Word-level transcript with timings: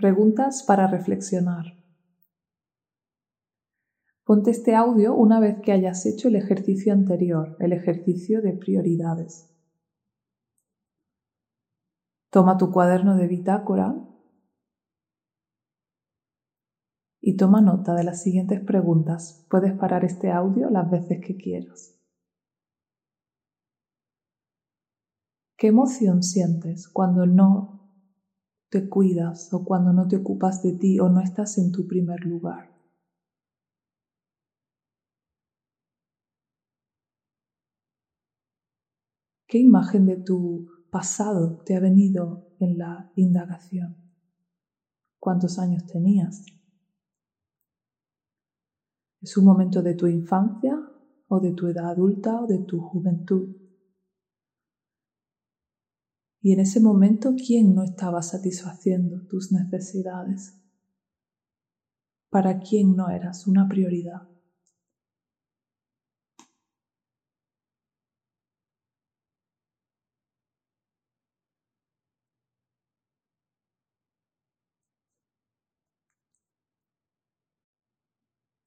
Preguntas 0.00 0.64
para 0.66 0.86
reflexionar. 0.86 1.76
Ponte 4.24 4.50
este 4.50 4.74
audio 4.74 5.14
una 5.14 5.40
vez 5.40 5.60
que 5.62 5.72
hayas 5.72 6.06
hecho 6.06 6.28
el 6.28 6.36
ejercicio 6.36 6.94
anterior, 6.94 7.54
el 7.60 7.74
ejercicio 7.74 8.40
de 8.40 8.54
prioridades. 8.54 9.54
Toma 12.30 12.56
tu 12.56 12.72
cuaderno 12.72 13.18
de 13.18 13.26
bitácora 13.26 13.94
y 17.20 17.36
toma 17.36 17.60
nota 17.60 17.94
de 17.94 18.04
las 18.04 18.22
siguientes 18.22 18.64
preguntas. 18.64 19.46
Puedes 19.50 19.74
parar 19.74 20.06
este 20.06 20.30
audio 20.30 20.70
las 20.70 20.90
veces 20.90 21.18
que 21.20 21.36
quieras. 21.36 22.00
¿Qué 25.58 25.66
emoción 25.66 26.22
sientes 26.22 26.88
cuando 26.88 27.26
no 27.26 27.79
te 28.70 28.88
cuidas 28.88 29.52
o 29.52 29.64
cuando 29.64 29.92
no 29.92 30.08
te 30.08 30.16
ocupas 30.16 30.62
de 30.62 30.72
ti 30.72 30.98
o 31.00 31.08
no 31.10 31.20
estás 31.20 31.58
en 31.58 31.72
tu 31.72 31.86
primer 31.86 32.24
lugar. 32.24 32.70
¿Qué 39.46 39.58
imagen 39.58 40.06
de 40.06 40.16
tu 40.16 40.66
pasado 40.88 41.58
te 41.66 41.76
ha 41.76 41.80
venido 41.80 42.40
en 42.58 42.78
la 42.78 43.10
indagación? 43.16 43.96
¿Cuántos 45.20 45.58
años 45.58 45.84
tenías? 45.86 46.44
¿Es 49.22 49.36
un 49.38 49.46
momento 49.46 49.82
de 49.82 49.94
tu 49.94 50.06
infancia 50.06 50.78
o 51.28 51.40
de 51.40 51.52
tu 51.52 51.66
edad 51.68 51.88
adulta 51.90 52.40
o 52.42 52.46
de 52.46 52.58
tu 52.58 52.80
juventud? 52.80 53.48
Y 56.42 56.52
en 56.54 56.60
ese 56.60 56.80
momento, 56.80 57.34
¿quién 57.36 57.74
no 57.74 57.82
estaba 57.84 58.22
satisfaciendo 58.22 59.26
tus 59.28 59.52
necesidades? 59.52 60.58
¿Para 62.30 62.60
quién 62.60 62.96
no 62.96 63.10
eras 63.10 63.46
una 63.46 63.68
prioridad? 63.68 64.22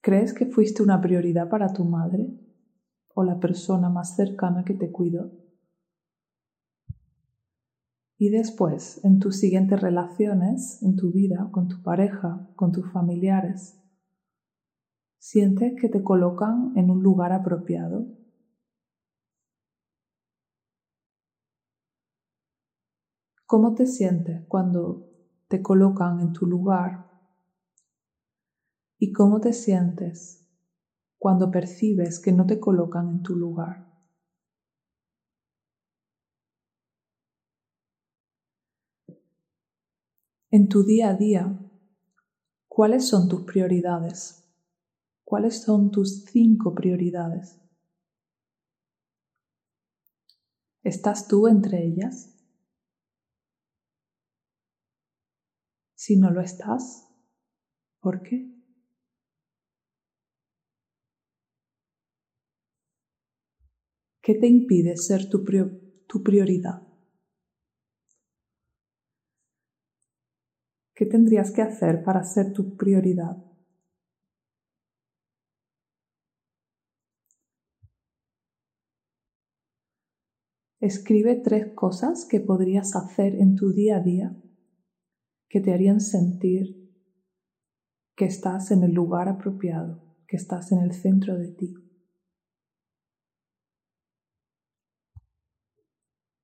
¿Crees 0.00 0.32
que 0.32 0.46
fuiste 0.46 0.82
una 0.82 1.00
prioridad 1.00 1.48
para 1.48 1.72
tu 1.72 1.84
madre 1.84 2.30
o 3.14 3.22
la 3.22 3.38
persona 3.38 3.88
más 3.90 4.16
cercana 4.16 4.64
que 4.64 4.74
te 4.74 4.90
cuidó? 4.90 5.30
Y 8.20 8.28
después, 8.30 9.00
en 9.02 9.18
tus 9.18 9.34
siguientes 9.38 9.80
relaciones, 9.80 10.78
en 10.80 10.94
tu 10.94 11.10
vida, 11.10 11.48
con 11.50 11.66
tu 11.66 11.80
pareja, 11.82 12.40
con 12.54 12.70
tus 12.70 12.88
familiares, 12.88 13.74
sientes 15.20 15.72
que 15.80 15.88
te 15.88 16.02
colocan 16.02 16.72
en 16.74 16.90
un 16.90 17.00
lugar 17.00 17.32
apropiado. 17.32 18.08
¿Cómo 23.44 23.74
te 23.74 23.84
sientes 23.84 24.40
cuando 24.48 25.02
te 25.48 25.60
colocan 25.60 26.20
en 26.20 26.32
tu 26.32 26.46
lugar? 26.46 27.02
¿Y 29.00 29.10
cómo 29.10 29.40
te 29.40 29.52
sientes 29.52 30.38
cuando 31.18 31.50
percibes 31.50 32.20
que 32.20 32.32
no 32.32 32.46
te 32.46 32.60
colocan 32.60 33.10
en 33.10 33.22
tu 33.22 33.36
lugar? 33.36 33.89
En 40.52 40.68
tu 40.68 40.82
día 40.82 41.10
a 41.10 41.14
día, 41.14 41.56
¿cuáles 42.66 43.06
son 43.06 43.28
tus 43.28 43.42
prioridades? 43.42 44.44
¿Cuáles 45.22 45.62
son 45.62 45.92
tus 45.92 46.24
cinco 46.24 46.74
prioridades? 46.74 47.60
¿Estás 50.82 51.28
tú 51.28 51.46
entre 51.46 51.86
ellas? 51.86 52.34
Si 55.94 56.16
no 56.16 56.32
lo 56.32 56.40
estás, 56.40 57.06
¿por 58.00 58.20
qué? 58.22 58.50
¿Qué 64.20 64.34
te 64.34 64.48
impide 64.48 64.96
ser 64.96 65.28
tu, 65.28 65.44
prioridad? 66.24 66.89
¿Qué 71.00 71.06
tendrías 71.06 71.50
que 71.50 71.62
hacer 71.62 72.04
para 72.04 72.22
ser 72.24 72.52
tu 72.52 72.76
prioridad? 72.76 73.42
Escribe 80.78 81.36
tres 81.36 81.72
cosas 81.74 82.26
que 82.26 82.40
podrías 82.40 82.94
hacer 82.96 83.34
en 83.36 83.56
tu 83.56 83.72
día 83.72 83.96
a 83.96 84.00
día 84.00 84.36
que 85.48 85.62
te 85.62 85.72
harían 85.72 86.00
sentir 86.00 86.92
que 88.14 88.26
estás 88.26 88.70
en 88.70 88.82
el 88.82 88.92
lugar 88.92 89.30
apropiado, 89.30 90.18
que 90.28 90.36
estás 90.36 90.70
en 90.70 90.80
el 90.80 90.92
centro 90.92 91.38
de 91.38 91.48
ti. 91.48 91.74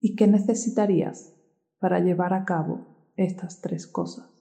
¿Y 0.00 0.16
qué 0.16 0.26
necesitarías 0.26 1.36
para 1.78 2.00
llevar 2.00 2.34
a 2.34 2.44
cabo 2.44 3.12
estas 3.14 3.60
tres 3.60 3.86
cosas? 3.86 4.39